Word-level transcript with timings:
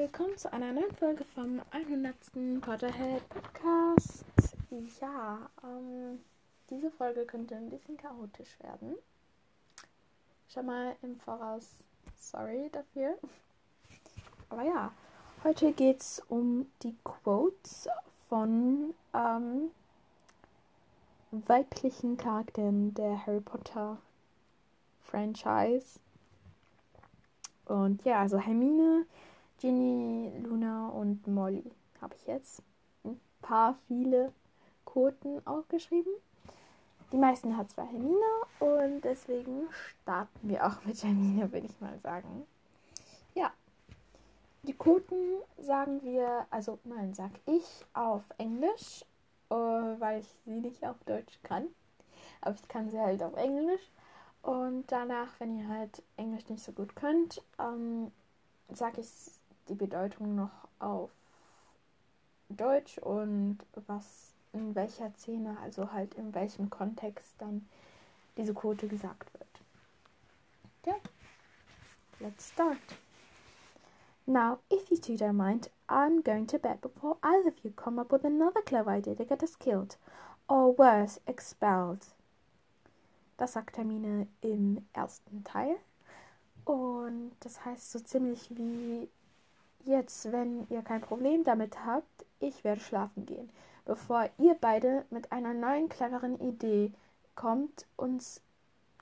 willkommen 0.00 0.34
zu 0.38 0.50
einer 0.50 0.72
neuen 0.72 0.94
Folge 0.94 1.24
vom 1.24 1.60
100. 1.72 2.14
Potterhead 2.62 3.28
Podcast. 3.28 4.24
Ja, 4.98 5.50
ähm, 5.62 6.18
diese 6.70 6.90
Folge 6.90 7.26
könnte 7.26 7.54
ein 7.54 7.68
bisschen 7.68 7.98
chaotisch 7.98 8.58
werden. 8.60 8.94
Schon 10.48 10.64
mal 10.64 10.96
im 11.02 11.16
Voraus 11.16 11.76
sorry 12.18 12.70
dafür. 12.72 13.18
Aber 14.48 14.62
ja, 14.62 14.90
heute 15.44 15.70
geht 15.74 16.00
es 16.00 16.22
um 16.30 16.70
die 16.82 16.96
Quotes 17.04 17.86
von 18.30 18.94
ähm, 19.12 19.70
weiblichen 21.30 22.16
Charakteren 22.16 22.94
der 22.94 23.26
Harry 23.26 23.42
Potter 23.42 23.98
Franchise. 25.02 26.00
Und 27.66 28.02
ja, 28.06 28.20
also 28.20 28.38
Hermine, 28.38 29.04
Ginny, 29.60 30.32
Luna 30.42 30.88
und 30.88 31.26
Molly 31.26 31.70
habe 32.00 32.14
ich 32.16 32.26
jetzt 32.26 32.62
ein 33.04 33.20
paar 33.42 33.76
viele 33.86 34.32
Quoten 34.86 35.46
aufgeschrieben. 35.46 36.12
Die 37.12 37.18
meisten 37.18 37.54
hat 37.58 37.70
zwar 37.70 37.86
Hermine 37.86 38.16
und 38.58 39.02
deswegen 39.02 39.68
starten 39.70 40.48
wir 40.48 40.66
auch 40.66 40.82
mit 40.86 41.02
Hermine, 41.04 41.52
würde 41.52 41.66
ich 41.66 41.78
mal 41.78 41.98
sagen. 41.98 42.46
Ja, 43.34 43.52
die 44.62 44.72
Quoten 44.72 45.42
sagen 45.58 46.02
wir, 46.04 46.46
also 46.48 46.78
nein, 46.84 47.12
sag 47.12 47.32
ich 47.44 47.84
auf 47.92 48.22
Englisch, 48.38 49.04
äh, 49.50 49.54
weil 49.54 50.20
ich 50.20 50.28
sie 50.46 50.60
nicht 50.60 50.86
auf 50.86 50.96
Deutsch 51.04 51.38
kann. 51.42 51.66
Aber 52.40 52.54
ich 52.54 52.66
kann 52.66 52.88
sie 52.88 52.98
halt 52.98 53.22
auf 53.22 53.36
Englisch. 53.36 53.90
Und 54.40 54.90
danach, 54.90 55.28
wenn 55.38 55.58
ihr 55.58 55.68
halt 55.68 56.02
Englisch 56.16 56.48
nicht 56.48 56.64
so 56.64 56.72
gut 56.72 56.96
könnt, 56.96 57.42
ähm, 57.58 58.10
sage 58.70 59.02
ich 59.02 59.39
die 59.70 59.74
Bedeutung 59.76 60.34
noch 60.34 60.50
auf 60.80 61.10
Deutsch 62.48 62.98
und 62.98 63.58
was 63.86 64.34
in 64.52 64.74
welcher 64.74 65.12
Szene, 65.14 65.56
also 65.62 65.92
halt 65.92 66.14
in 66.14 66.34
welchem 66.34 66.68
Kontext 66.68 67.34
dann 67.38 67.66
diese 68.36 68.52
Quote 68.52 68.88
gesagt 68.88 69.32
wird. 69.34 69.48
Ja, 70.86 70.94
let's 72.18 72.48
start. 72.48 72.78
Now, 74.26 74.58
if 74.70 74.90
you 74.90 74.96
two 74.96 75.14
don't 75.14 75.34
mind, 75.36 75.70
I'm 75.88 76.22
going 76.22 76.46
to 76.48 76.58
bed 76.58 76.80
before 76.80 77.16
either 77.22 77.48
of 77.48 77.64
you 77.64 77.70
come 77.70 78.00
up 78.00 78.12
with 78.12 78.24
another 78.24 78.62
clever 78.62 78.90
idea 78.90 79.14
to 79.14 79.24
get 79.24 79.42
us 79.42 79.56
killed, 79.56 79.96
or 80.48 80.76
worse, 80.76 81.20
expelled. 81.26 82.06
Das 83.36 83.54
sagt 83.54 83.78
Hermine 83.78 84.26
im 84.40 84.86
ersten 84.92 85.44
Teil. 85.44 85.76
Und 86.64 87.32
das 87.40 87.64
heißt 87.64 87.92
so 87.92 88.00
ziemlich 88.00 88.50
wie 88.50 89.08
jetzt, 89.84 90.32
wenn 90.32 90.66
ihr 90.68 90.82
kein 90.82 91.00
Problem 91.00 91.44
damit 91.44 91.84
habt, 91.84 92.26
ich 92.38 92.64
werde 92.64 92.80
schlafen 92.80 93.26
gehen, 93.26 93.50
bevor 93.84 94.28
ihr 94.38 94.56
beide 94.60 95.04
mit 95.10 95.32
einer 95.32 95.54
neuen 95.54 95.88
cleveren 95.88 96.38
Idee 96.40 96.92
kommt, 97.34 97.86
uns 97.96 98.40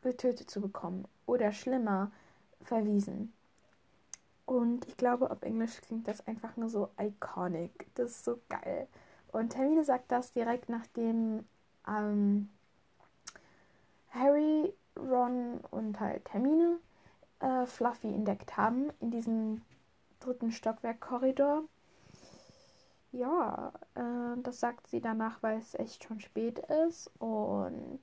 getötet 0.03 0.51
zu 0.51 0.61
bekommen 0.61 1.07
oder 1.27 1.53
schlimmer 1.53 2.11
verwiesen. 2.63 3.33
Und 4.47 4.87
ich 4.87 4.97
glaube, 4.97 5.31
auf 5.31 5.43
Englisch 5.43 5.81
klingt 5.83 6.09
das 6.09 6.27
einfach 6.27 6.57
nur 6.57 6.71
so 6.71 6.89
iconic. 6.99 7.87
Das 7.95 8.13
ist 8.13 8.25
so 8.25 8.39
geil. 8.49 8.89
Und 9.31 9.57
Hermine 9.57 9.85
sagt 9.85 10.11
das 10.11 10.33
direkt 10.33 10.69
nachdem 10.71 11.45
ähm, 11.87 12.49
Harry, 14.11 14.73
Ron 14.97 15.61
und 15.71 16.01
halt 16.01 16.33
Hermine 16.33 16.79
äh, 17.41 17.67
Fluffy 17.67 18.09
entdeckt 18.09 18.57
haben 18.57 18.91
in 19.01 19.11
diesem 19.11 19.63
dritten 20.21 20.53
Stockwerk-Korridor. 20.53 21.65
Ja, 23.13 23.73
äh, 23.95 24.41
das 24.43 24.61
sagt 24.61 24.87
sie 24.89 25.01
danach, 25.01 25.43
weil 25.43 25.59
es 25.59 25.75
echt 25.75 26.05
schon 26.05 26.21
spät 26.21 26.59
ist. 26.87 27.11
Und 27.19 28.01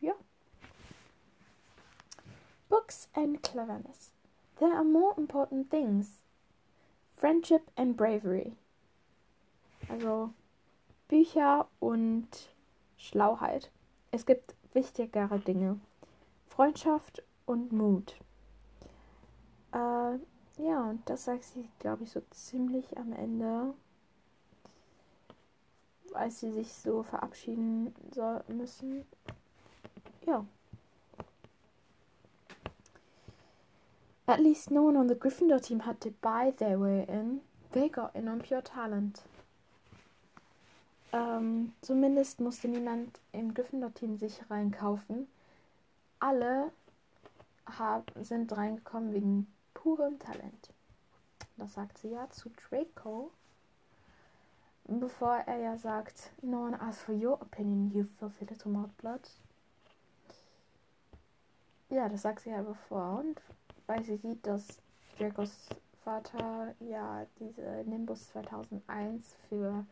ja. 0.00 0.14
Books 2.68 3.08
and 3.14 3.42
cleverness. 3.42 4.12
There 4.58 4.72
are 4.72 4.84
more 4.84 5.14
important 5.16 5.70
things. 5.70 6.20
Friendship 7.16 7.62
and 7.76 7.96
bravery. 7.96 8.52
Also 9.88 10.30
Bücher 11.08 11.68
und 11.80 12.28
Schlauheit. 12.96 13.70
Es 14.10 14.26
gibt 14.26 14.54
wichtigere 14.72 15.38
Dinge. 15.38 15.80
Freundschaft 16.46 17.22
und 17.46 17.72
Mut. 17.72 18.16
Äh, 19.72 20.18
ja, 20.56 20.90
und 20.90 21.08
das 21.08 21.24
sagt 21.24 21.44
sie, 21.44 21.68
glaube 21.78 22.04
ich, 22.04 22.10
so 22.10 22.22
ziemlich 22.30 22.96
am 22.96 23.12
Ende, 23.12 23.74
als 26.12 26.40
sie 26.40 26.52
sich 26.52 26.72
so 26.72 27.02
verabschieden 27.02 27.94
soll, 28.12 28.42
müssen. 28.48 29.04
Ja. 30.26 30.44
At 34.26 34.38
least 34.38 34.70
no 34.70 34.88
one 34.88 34.98
on 34.98 35.08
the 35.08 35.18
Gryffindor 35.18 35.60
team 35.60 35.84
had 35.84 36.00
to 36.00 36.10
buy 36.22 36.52
their 36.52 36.80
way 36.80 37.04
in. 37.08 37.40
They 37.72 37.88
got 37.88 38.14
in 38.14 38.28
on 38.28 38.40
pure 38.40 38.62
talent. 38.62 39.22
Ähm, 41.14 41.72
zumindest 41.80 42.40
musste 42.40 42.66
niemand 42.66 43.20
im 43.32 43.54
Gryffindor-Team 43.54 44.16
sich 44.16 44.40
reinkaufen. 44.50 45.28
Alle 46.18 46.72
hab, 47.66 48.10
sind 48.20 48.56
reingekommen 48.56 49.12
wegen 49.12 49.53
purem 49.84 50.18
Talent. 50.18 50.72
Das 51.58 51.74
sagt 51.74 51.98
sie 51.98 52.08
ja 52.08 52.28
zu 52.30 52.50
Draco. 52.50 53.30
Bevor 54.86 55.36
er 55.46 55.58
ja 55.58 55.76
sagt, 55.76 56.32
no 56.42 56.64
one 56.64 56.80
asked 56.80 57.04
for 57.04 57.14
your 57.14 57.40
opinion, 57.40 57.90
you 57.92 58.04
filthy 58.04 58.46
little 58.46 58.70
mudblood. 58.70 59.20
Ja, 61.90 62.08
das 62.08 62.22
sagt 62.22 62.40
sie 62.40 62.50
ja 62.50 62.62
bevor. 62.62 63.20
Und 63.20 63.40
weil 63.86 64.02
sie 64.02 64.16
sieht, 64.16 64.46
dass 64.46 64.66
Dracos 65.18 65.68
Vater 66.02 66.74
ja 66.80 67.26
diese 67.38 67.84
Nimbus 67.86 68.28
2001 68.30 69.36
für 69.48 69.84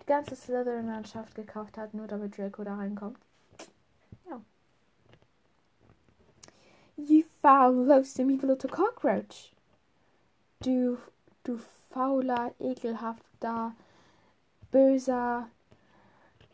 die 0.00 0.06
ganze 0.06 0.36
Slytherin-Landschaft 0.36 1.34
gekauft 1.34 1.78
hat, 1.78 1.94
nur 1.94 2.06
damit 2.06 2.36
Draco 2.36 2.64
da 2.64 2.76
reinkommt. 2.76 3.18
Ja. 4.28 4.40
You 6.96 7.24
foul, 7.42 7.72
loathsome, 7.72 8.30
evil 8.30 8.50
little 8.50 8.70
cockroach. 8.70 9.52
Du, 10.60 10.96
du 11.42 11.58
fauler, 11.90 12.52
ekelhafter, 12.60 13.74
böser, 14.70 15.48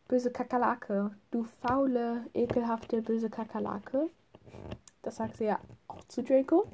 böse 0.08 0.30
Kakerlake. 0.30 1.10
Du 1.30 1.44
faule, 1.44 2.24
ekelhafte, 2.34 3.02
böse 3.02 3.28
Kakerlake. 3.28 4.08
Das 5.02 5.16
sagt 5.16 5.36
sie 5.36 5.44
ja 5.44 5.60
auch 5.88 6.02
zu 6.08 6.22
Draco. 6.22 6.66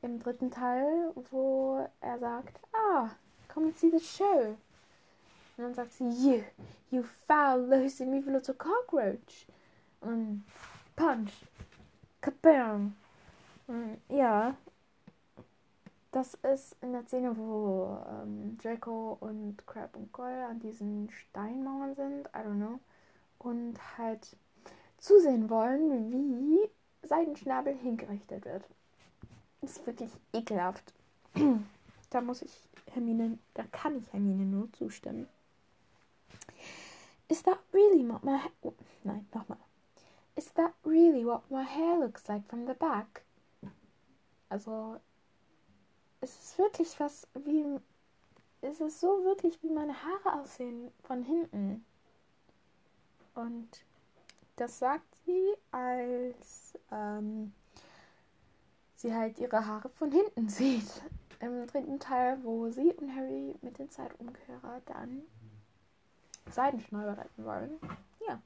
Im 0.00 0.18
dritten 0.18 0.50
Teil, 0.50 1.12
wo 1.30 1.86
er 2.00 2.18
sagt, 2.18 2.58
ah, 2.72 3.10
come 3.52 3.66
and 3.66 3.76
see 3.76 3.90
the 3.90 4.00
show. 4.00 4.56
Und 5.56 5.64
dann 5.64 5.74
sagt 5.74 5.92
sie, 5.92 6.08
you, 6.08 6.42
you 6.90 7.02
foul, 7.26 7.60
loathsome, 7.60 8.16
evil 8.16 8.32
little 8.32 8.54
cockroach. 8.54 9.46
Und 10.00 10.44
punch, 10.96 11.32
kabam. 12.22 12.94
Und 13.66 14.00
ja, 14.08 14.56
das 16.12 16.34
ist 16.34 16.76
in 16.80 16.92
der 16.92 17.04
Szene, 17.04 17.36
wo 17.36 17.98
ähm, 18.08 18.56
Draco 18.62 19.18
und 19.20 19.66
Crab 19.66 19.96
und 19.96 20.12
Goyle 20.12 20.46
an 20.46 20.60
diesen 20.60 21.10
Steinmauern 21.10 21.94
sind, 21.94 22.26
I 22.28 22.38
don't 22.38 22.56
know, 22.56 22.80
und 23.38 23.74
halt 23.98 24.36
zusehen 24.98 25.50
wollen, 25.50 26.10
wie 26.10 26.70
Seidenschnabel 27.06 27.74
hingerichtet 27.74 28.44
wird. 28.44 28.64
Das 29.60 29.72
ist 29.72 29.86
wirklich 29.86 30.10
ekelhaft. 30.32 30.94
da 32.10 32.20
muss 32.20 32.42
ich 32.42 32.68
Hermine, 32.92 33.38
da 33.54 33.64
kann 33.72 33.98
ich 33.98 34.12
Hermine 34.12 34.44
nur 34.44 34.72
zustimmen. 34.72 35.28
Is 37.28 37.42
that 37.42 37.58
really 37.72 38.08
what 38.08 38.22
my. 38.22 38.38
Oh, 38.62 38.72
nein, 39.02 39.26
nochmal. 39.34 39.58
Is 40.36 40.52
that 40.54 40.72
really 40.84 41.26
what 41.26 41.50
my 41.50 41.64
hair 41.64 41.98
looks 41.98 42.28
like 42.28 42.46
from 42.48 42.66
the 42.66 42.74
back? 42.74 43.25
Also, 44.48 45.00
es 46.20 46.30
ist 46.30 46.58
wirklich 46.58 46.98
was 47.00 47.26
wie... 47.34 47.78
Es 48.62 48.80
ist 48.80 49.00
so 49.00 49.22
wirklich, 49.24 49.62
wie 49.62 49.70
meine 49.70 49.94
Haare 50.02 50.40
aussehen 50.40 50.90
von 51.02 51.22
hinten. 51.22 51.84
Und 53.34 53.68
das 54.56 54.78
sagt 54.78 55.14
sie, 55.26 55.54
als 55.70 56.76
ähm, 56.90 57.52
sie 58.96 59.14
halt 59.14 59.38
ihre 59.38 59.66
Haare 59.66 59.88
von 59.90 60.10
hinten 60.10 60.48
sieht. 60.48 61.02
Im 61.40 61.66
dritten 61.66 62.00
Teil, 62.00 62.42
wo 62.42 62.70
sie 62.70 62.92
und 62.94 63.14
Harry 63.14 63.54
mit 63.60 63.78
dem 63.78 63.90
Zeitumkehrer 63.90 64.80
dann 64.86 65.22
Seidenschneider 66.50 67.18
retten 67.18 67.44
wollen. 67.44 67.78
Ja. 68.26 68.40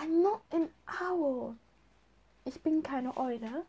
I'm 0.00 0.22
not 0.22 0.40
an 0.50 0.70
owl. 1.02 1.56
ich 2.44 2.62
bin 2.62 2.82
keine 2.82 3.16
Eule. 3.16 3.64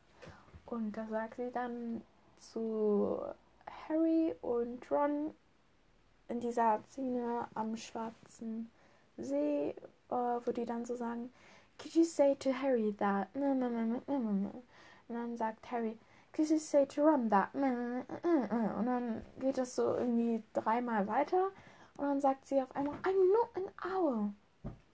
Und 0.66 0.94
da 0.94 1.06
sagt 1.07 1.36
sie 1.36 1.51
dann 1.51 2.01
zu 2.39 3.22
Harry 3.89 4.33
und 4.42 4.89
Ron 4.89 5.33
in 6.30 6.39
dieser 6.39 6.81
Szene 6.88 7.48
am 7.54 7.75
Schwarzen 7.75 8.72
See, 9.18 9.69
äh, 9.69 9.75
wo 10.10 10.51
die 10.51 10.66
dann 10.66 10.86
so 10.86 10.95
sagen, 10.95 11.31
Could 11.78 11.94
you 11.95 12.04
say 12.04 12.36
to 12.36 12.51
Harry 12.54 12.94
that? 12.98 13.27
Und 13.36 14.62
dann 15.10 15.38
sagt 15.38 15.69
Harry, 15.72 15.98
Could 16.34 16.50
you 16.50 16.57
say 16.57 16.86
to 16.86 17.01
Ron 17.04 17.30
that? 17.30 17.54
Und 17.54 18.86
dann 18.86 19.22
geht 19.39 19.57
es 19.57 19.75
so 19.75 19.95
irgendwie 19.95 20.42
dreimal 20.54 21.06
weiter. 21.07 21.48
Und 21.98 22.06
dann 22.06 22.22
sagt 22.22 22.45
sie 22.45 22.62
auf 22.62 22.74
einmal, 22.75 22.95
I'm 23.04 23.34
not 23.34 23.50
an 23.56 23.92
owl. 23.94 24.34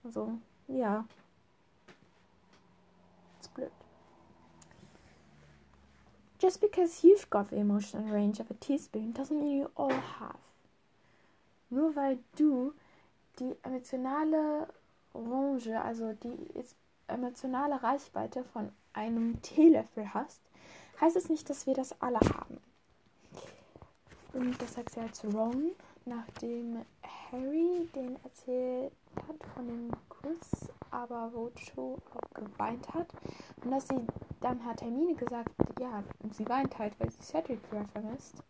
Also, 0.03 0.31
ja. 0.67 1.05
Ist 3.39 3.53
blöd. 3.53 3.71
Just 6.39 6.61
because 6.61 7.03
you've 7.03 7.29
got 7.29 7.49
the 7.49 7.57
emotional 7.57 8.07
range 8.13 8.39
of 8.39 8.51
a 8.51 8.53
teaspoon 8.53 9.11
doesn't 9.11 9.39
mean 9.39 9.57
you 9.57 9.71
all 9.75 9.89
have. 9.89 10.37
Nur 11.69 11.95
weil 11.95 12.19
du 12.37 12.73
die 13.39 13.55
emotionale 13.63 14.67
Range, 15.15 15.81
also 15.83 16.13
die 16.13 16.37
emotionale 17.07 17.81
Reichweite 17.81 18.43
von 18.43 18.71
einem 18.93 19.41
Teelöffel 19.41 20.13
hast, 20.13 20.41
heißt 21.01 21.15
es 21.15 21.29
nicht, 21.29 21.49
dass 21.49 21.65
wir 21.65 21.73
das 21.73 21.99
alle 22.01 22.19
haben. 22.19 22.59
Und 24.33 24.61
das 24.61 24.75
sagt 24.75 24.91
sie 24.93 25.01
halt 25.01 25.15
zu 25.15 25.29
Ron, 25.29 25.71
nachdem 26.05 26.85
Harry 27.31 27.89
den 27.95 28.15
erzählt 28.23 28.93
hat 29.15 29.43
von 29.55 29.67
dem 29.67 29.89
Kuss, 30.09 30.69
aber 30.91 31.31
Cho 31.55 31.97
auch 32.13 32.33
geweint 32.33 32.93
hat. 32.93 33.07
Und 33.63 33.71
dass 33.71 33.87
sie 33.87 34.05
dann 34.47 34.63
hat 34.65 34.81
Hermine 34.81 35.13
gesagt, 35.13 35.51
ja, 35.79 36.03
sie 36.31 36.47
weint 36.47 36.77
halt, 36.79 36.97
weil 36.99 37.11
sie 37.11 37.21
Cedric 37.21 37.59
sehr 37.69 37.85
vermisst. 37.87 38.41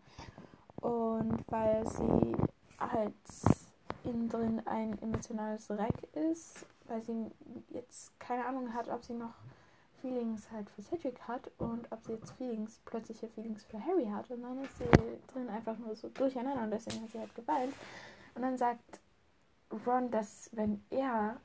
Und 0.81 1.43
weil 1.47 1.87
sie 1.87 2.35
halt 2.79 3.13
innen 4.03 4.29
drin 4.29 4.61
ein 4.65 5.01
emotionales 5.01 5.69
Wreck 5.69 5.95
ist, 6.13 6.67
weil 6.87 7.01
sie 7.01 7.31
jetzt 7.69 8.17
keine 8.19 8.45
Ahnung 8.45 8.73
hat, 8.73 8.87
ob 8.89 9.03
sie 9.03 9.13
noch 9.13 9.33
Feelings 10.01 10.51
halt 10.51 10.69
für 10.69 10.83
Cedric 10.83 11.19
hat 11.27 11.49
und 11.57 11.91
ob 11.91 12.03
sie 12.03 12.13
jetzt 12.13 12.31
Feelings, 12.33 12.79
plötzliche 12.85 13.27
Feelings 13.29 13.63
für 13.63 13.83
Harry 13.83 14.05
hat. 14.05 14.29
Und 14.29 14.43
dann 14.43 14.63
ist 14.63 14.77
sie 14.77 14.85
drin 15.33 15.49
einfach 15.49 15.77
nur 15.79 15.95
so 15.95 16.09
durcheinander 16.09 16.61
und 16.61 16.71
deswegen 16.71 17.01
hat 17.01 17.11
sie 17.11 17.19
halt 17.19 17.33
geweint. 17.33 17.73
Und 18.35 18.43
dann 18.43 18.57
sagt 18.57 19.01
Ron, 19.87 20.11
dass 20.11 20.51
wenn 20.53 20.83
er 20.91 21.37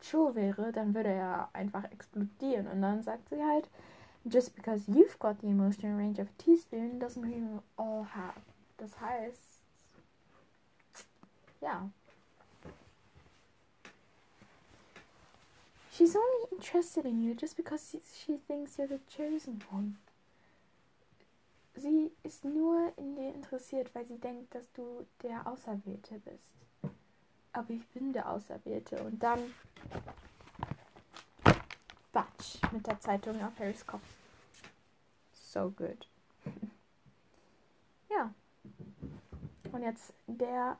Cho 0.00 0.34
wäre, 0.34 0.72
dann 0.72 0.94
würde 0.94 1.10
er 1.10 1.48
einfach 1.52 1.84
explodieren. 1.90 2.66
Und 2.66 2.82
dann 2.82 3.02
sagt 3.02 3.28
sie 3.28 3.42
halt, 3.42 3.68
just 4.24 4.54
because 4.54 4.90
you've 4.90 5.18
got 5.18 5.40
the 5.40 5.48
emotional 5.48 5.96
range 5.96 6.20
of 6.20 6.28
a 6.28 6.42
teaspoon 6.42 6.98
doesn't 6.98 7.22
mean 7.22 7.56
we 7.56 7.62
all 7.76 8.04
have. 8.04 8.40
Das 8.76 9.00
heißt, 9.00 9.60
ja. 11.60 11.88
She's 15.92 16.14
only 16.14 16.46
interested 16.52 17.06
in 17.06 17.22
you 17.22 17.34
just 17.34 17.56
because 17.56 17.96
she 18.12 18.36
thinks 18.46 18.76
you're 18.76 18.86
the 18.86 19.00
chosen 19.08 19.62
one. 19.70 19.96
Sie 21.74 22.10
ist 22.22 22.44
nur 22.44 22.92
in 22.96 23.16
dir 23.16 23.34
interessiert, 23.34 23.94
weil 23.94 24.06
sie 24.06 24.18
denkt, 24.18 24.54
dass 24.54 24.70
du 24.72 25.06
der 25.22 25.46
Auserwählte 25.46 26.18
bist. 26.20 26.92
Aber 27.56 27.70
ich 27.70 27.86
bin 27.88 28.12
der 28.12 28.28
Auserwählte. 28.30 29.02
Und 29.02 29.22
dann 29.22 29.54
Batsch 32.12 32.60
mit 32.70 32.86
der 32.86 33.00
Zeitung 33.00 33.42
auf 33.42 33.58
Harrys 33.58 33.86
Kopf. 33.86 34.02
So 35.32 35.70
good. 35.70 36.06
ja. 38.10 38.30
Und 39.72 39.82
jetzt 39.82 40.12
der 40.26 40.78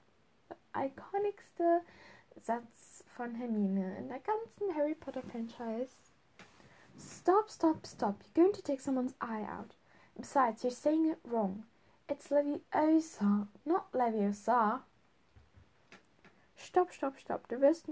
iconicste 0.75 1.81
Satz 2.43 3.05
von 3.17 3.35
Hermine 3.35 3.97
in 3.97 4.09
der 4.09 4.21
ganzen 4.21 4.75
Harry 4.75 4.95
Potter 4.95 5.23
Franchise. 5.23 5.93
Stop, 6.99 7.49
stop, 7.49 7.87
stop. 7.87 8.17
You're 8.35 8.45
going 8.45 8.53
to 8.53 8.63
take 8.63 8.83
someone's 8.83 9.15
eye 9.19 9.47
out. 9.49 9.75
Besides, 10.15 10.63
you're 10.63 10.71
saying 10.71 11.11
it 11.11 11.19
wrong. 11.25 11.65
It's 12.07 12.29
Leviosa, 12.29 13.49
not 13.65 13.91
Leviosa. 13.93 14.81
Stopp, 16.57 16.93
stopp, 16.93 17.19
stopp. 17.19 17.49
Du 17.49 17.61
wirst 17.61 17.87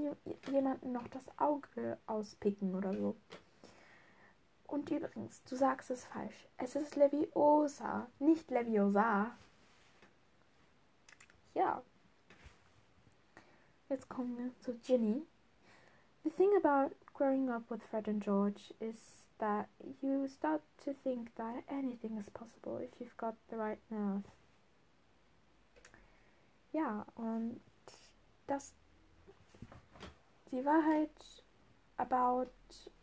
jemanden 0.50 0.92
noch 0.92 1.06
das 1.08 1.24
Auge 1.38 1.98
auspicken 2.06 2.74
oder 2.74 2.92
so. 2.94 3.16
Und 4.66 4.90
übrigens, 4.90 5.42
du 5.44 5.56
sagst 5.56 5.90
es 5.90 6.04
falsch. 6.04 6.48
Es 6.56 6.74
ist 6.74 6.96
Leviosa, 6.96 8.08
nicht 8.18 8.50
Leviosa. 8.50 9.36
Ja. 11.54 11.82
Jetzt 13.88 14.08
kommen 14.08 14.36
wir 14.38 14.50
zu 14.60 14.74
Ginny. 14.78 15.22
The 16.24 16.30
thing 16.30 16.50
about 16.56 16.94
growing 17.12 17.50
up 17.50 17.70
with 17.70 17.82
Fred 17.82 18.08
and 18.08 18.22
George 18.22 18.74
is 18.80 18.96
that 19.38 19.68
you 20.00 20.26
start 20.26 20.62
to 20.84 20.92
think 20.92 21.34
that 21.36 21.62
anything 21.68 22.16
is 22.18 22.30
possible 22.30 22.80
if 22.80 22.98
you've 22.98 23.16
got 23.16 23.34
the 23.50 23.56
right 23.56 23.78
nerve. 23.90 24.24
Ja, 26.72 27.06
und 27.14 27.60
das 28.46 28.72
die 30.50 30.64
Wahrheit 30.64 31.44
about 31.96 32.50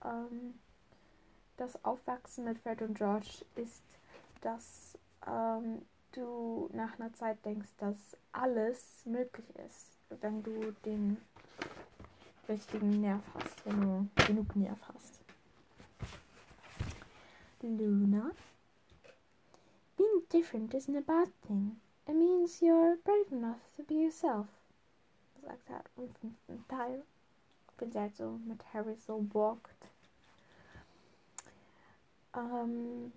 ähm, 0.04 0.60
das 1.58 1.84
Aufwachsen 1.84 2.46
mit 2.46 2.60
Fred 2.60 2.82
und 2.82 2.98
George 2.98 3.46
ist, 3.56 3.84
dass 4.42 4.98
ähm, 5.28 5.86
du 6.14 6.70
nach 6.74 7.00
einer 7.00 7.14
Zeit 7.14 7.44
denkst, 7.46 7.70
dass 7.78 8.18
alles 8.32 9.06
möglich 9.06 9.46
ist 9.68 9.92
wenn 10.20 10.44
du 10.44 10.74
den 10.86 11.18
richtigen 12.50 13.02
Nerv 13.02 13.24
hast, 13.34 13.66
wenn 13.66 13.82
du 13.82 14.26
genug 14.26 14.56
Nerv 14.56 14.80
hast. 14.94 15.20
Luna, 17.62 18.32
being 19.96 20.24
different 20.32 20.74
isn't 20.74 20.98
a 20.98 21.02
bad 21.02 21.30
thing. 21.48 21.80
It 22.08 22.16
means 22.16 22.60
you're 22.60 22.98
brave 23.04 23.32
enough 23.32 23.60
to 23.78 23.84
be 23.84 23.94
yourself. 23.96 24.48
Sagt 25.42 25.70
er 25.70 25.84
im 25.98 26.14
fünften 26.16 26.68
Teil. 26.68 27.04
Wenn 27.78 27.92
sie 27.92 28.00
halt 28.00 28.16
so 28.16 28.32
mit 28.46 28.62
Harry 28.74 28.96
so 28.96 29.26
walkt. 29.34 29.88
Ähm, 32.36 33.12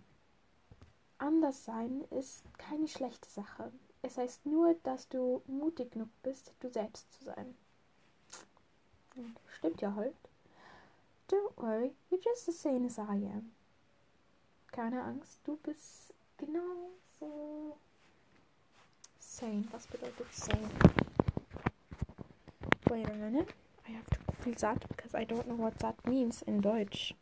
anders 1.18 1.64
sein 1.64 2.04
ist 2.10 2.42
keine 2.58 2.88
schlechte 2.88 3.28
Sache. 3.28 3.70
Es 4.02 4.18
heißt 4.18 4.46
nur, 4.46 4.74
dass 4.82 5.08
du 5.08 5.42
mutig 5.46 5.92
genug 5.92 6.08
bist, 6.22 6.52
du 6.60 6.68
selbst 6.70 7.12
zu 7.12 7.24
sein. 7.24 7.54
Stimmt 9.46 9.80
ja 9.80 9.94
halt. 9.94 10.16
Don't 11.30 11.56
worry, 11.56 11.94
you're 12.10 12.22
just 12.22 12.46
the 12.46 12.52
same 12.52 12.86
as 12.86 12.98
I 12.98 13.26
am. 13.32 13.52
Keine 14.72 15.02
Angst, 15.02 15.40
du 15.44 15.56
bist 15.58 16.12
genauso 16.36 17.78
sane. 19.18 19.64
Was 19.70 19.86
bedeutet 19.86 20.32
sane? 20.34 20.68
Wait 22.90 23.08
a 23.08 23.14
minute. 23.14 23.48
I 23.88 23.92
have 23.92 24.06
to 24.10 24.18
Google 24.44 24.54
that 24.60 24.84
because 24.88 25.14
I 25.14 25.24
don't 25.24 25.48
know 25.48 25.54
what 25.54 25.78
that 25.78 25.96
means 26.06 26.42
in 26.46 26.60
Deutsch. 26.60 27.14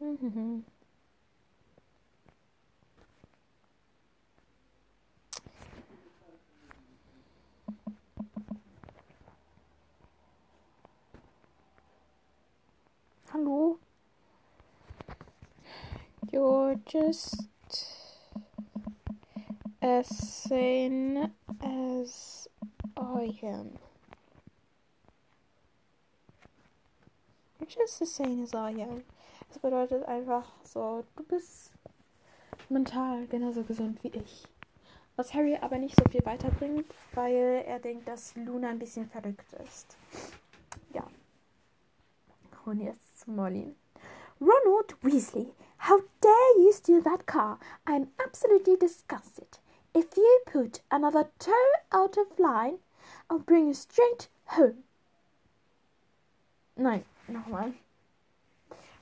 Hallo? 13.30 13.78
You're 16.30 16.76
just 16.86 17.46
as 19.84 20.08
sane 20.08 21.30
as 21.62 22.48
I 22.96 23.38
am. 23.42 23.78
You're 27.60 27.68
just 27.68 28.00
as 28.00 28.10
sane 28.10 28.42
as 28.42 28.54
I 28.54 28.70
am. 28.80 29.04
Das 29.48 29.58
bedeutet 29.58 30.08
einfach 30.08 30.46
so, 30.64 31.04
du 31.16 31.22
bist 31.24 31.72
mental 32.70 33.26
genauso 33.26 33.62
gesund 33.62 34.02
wie 34.02 34.08
ich. 34.08 34.44
Was 35.16 35.34
Harry 35.34 35.58
aber 35.60 35.76
nicht 35.76 35.96
so 35.98 36.10
viel 36.10 36.24
weiterbringt, 36.24 36.86
weil 37.12 37.62
er 37.66 37.78
denkt, 37.78 38.08
dass 38.08 38.34
Luna 38.36 38.70
ein 38.70 38.78
bisschen 38.78 39.06
verrückt 39.06 39.52
ist. 39.64 39.98
Ja. 40.94 41.06
Und 42.64 42.80
jetzt 42.80 43.28
Molly. 43.28 43.76
Ronald 44.40 44.96
Weasley, 45.02 45.52
how 45.78 46.00
dare 46.22 46.64
you 46.64 46.72
steal 46.72 47.02
that 47.02 47.26
car? 47.26 47.58
I'm 47.84 48.08
absolutely 48.16 48.78
disgusted. 48.78 49.60
Put 50.54 50.82
another 50.88 51.30
toe 51.40 51.72
out 51.90 52.16
of 52.16 52.38
line, 52.38 52.78
I'll 53.28 53.40
bring 53.40 53.66
you 53.66 53.74
straight 53.74 54.28
home. 54.44 54.84
No, 56.76 56.90
Nein, 56.90 57.04
nochmal. 57.28 57.74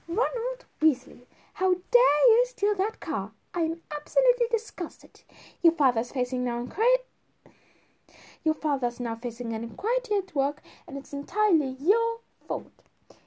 Ronald 0.09 0.65
Weasley, 0.81 1.27
how 1.53 1.75
dare 1.91 2.27
you 2.29 2.47
steal 2.49 2.75
that 2.77 3.01
car? 3.01 3.33
I 3.53 3.61
am 3.61 3.83
absolutely 3.95 4.47
disgusted. 4.51 5.25
Your 5.63 5.75
father's 5.75 6.11
facing 6.13 6.43
now 6.43 6.59
inquiry. 6.59 6.87
Your 8.45 8.55
father's 8.55 8.99
now 8.99 9.15
facing 9.15 9.53
an 9.53 9.63
inquiry 9.63 9.99
at 10.17 10.35
work, 10.35 10.63
and 10.89 10.97
it's 10.97 11.13
entirely 11.13 11.77
your 11.79 12.21
fault. 12.49 12.73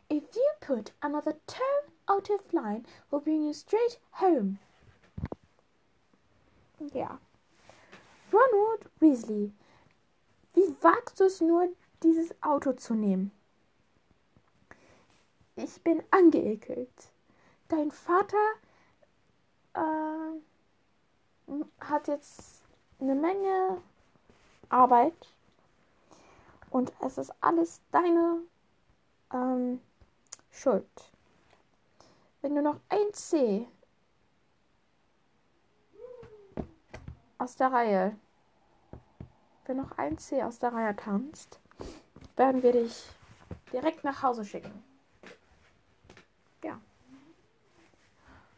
If 0.09 0.35
you 0.35 0.51
put 0.61 0.93
another 1.03 1.35
toe 1.45 1.91
out 2.09 2.31
of 2.31 2.51
line, 2.51 2.87
we'll 3.11 3.21
bring 3.21 3.43
you 3.43 3.53
straight 3.53 3.99
home. 4.13 4.57
Ja. 6.91 7.17
Weasley, 9.05 9.53
wie 10.53 10.75
wagst 10.81 11.19
du 11.19 11.25
es 11.25 11.41
nur, 11.41 11.69
dieses 12.01 12.33
Auto 12.41 12.73
zu 12.73 12.95
nehmen? 12.95 13.31
Ich 15.55 15.81
bin 15.83 16.03
angeekelt. 16.11 16.89
Dein 17.67 17.91
Vater 17.91 18.37
äh, 19.73 20.39
hat 21.79 22.07
jetzt 22.07 22.63
eine 22.99 23.15
Menge 23.15 23.81
Arbeit 24.69 25.13
und 26.71 26.91
es 26.99 27.17
ist 27.17 27.31
alles 27.41 27.81
deine 27.91 28.41
ähm, 29.31 29.81
Schuld. 30.51 31.11
Wenn 32.41 32.55
du 32.55 32.61
noch 32.61 32.79
ein 32.89 33.13
C 33.13 33.67
aus 37.37 37.55
der 37.55 37.71
Reihe, 37.71 38.17
wenn 39.65 39.77
noch 39.77 39.97
ein 39.97 40.17
C 40.17 40.43
aus 40.43 40.59
der 40.59 40.73
Reihe 40.73 40.95
tanzt, 40.95 41.59
werden 42.35 42.63
wir 42.63 42.71
dich 42.71 43.05
direkt 43.71 44.03
nach 44.03 44.21
Hause 44.21 44.45
schicken. 44.45 44.83
Ja. 46.63 46.79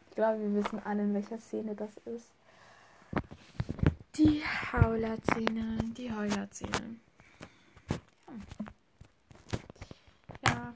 Ich 0.08 0.14
glaube, 0.14 0.40
wir 0.40 0.54
wissen 0.62 0.80
alle, 0.84 1.02
in 1.02 1.14
welcher 1.14 1.38
Szene 1.38 1.74
das 1.74 1.96
ist. 2.04 2.32
Die 4.16 4.42
Hauler-Szene, 4.72 5.78
die 5.96 6.12
Heuler-Szene. 6.12 6.96
Ja. 10.46 10.72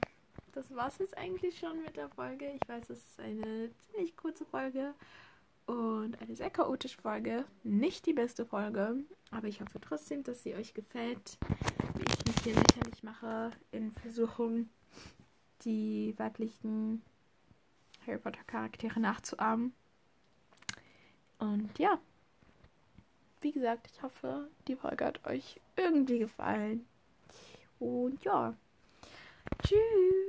das 0.53 0.73
war 0.75 0.87
es 0.87 0.97
jetzt 0.99 1.17
eigentlich 1.17 1.59
schon 1.59 1.81
mit 1.81 1.97
der 1.97 2.09
Folge. 2.09 2.51
Ich 2.51 2.67
weiß, 2.67 2.89
es 2.89 2.99
ist 2.99 3.19
eine 3.19 3.69
ziemlich 3.91 4.15
kurze 4.15 4.45
Folge 4.45 4.93
und 5.65 6.21
eine 6.21 6.35
sehr 6.35 6.49
chaotische 6.49 7.01
Folge. 7.01 7.45
Nicht 7.63 8.05
die 8.05 8.13
beste 8.13 8.45
Folge, 8.45 8.97
aber 9.31 9.47
ich 9.47 9.61
hoffe 9.61 9.79
trotzdem, 9.79 10.23
dass 10.23 10.43
sie 10.43 10.55
euch 10.55 10.73
gefällt, 10.73 11.37
wie 11.95 12.03
ich 12.03 12.25
mich 12.25 12.43
hier 12.43 12.55
lächerlich 12.55 13.03
mache 13.03 13.51
in 13.71 13.91
Versuchung, 13.93 14.69
die 15.63 16.13
weiblichen 16.17 17.01
Harry 18.05 18.17
Potter 18.17 18.43
Charaktere 18.45 18.99
nachzuahmen. 18.99 19.73
Und 21.39 21.77
ja, 21.77 21.99
wie 23.41 23.51
gesagt, 23.51 23.89
ich 23.93 24.01
hoffe, 24.01 24.49
die 24.67 24.75
Folge 24.75 25.05
hat 25.05 25.25
euch 25.25 25.59
irgendwie 25.75 26.19
gefallen. 26.19 26.85
Und 27.79 28.23
ja, 28.23 28.55
tschüss. 29.61 30.22